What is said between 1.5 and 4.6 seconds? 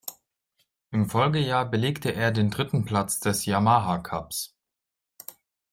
belegte er den dritten Platz des "Yamaha-Cups".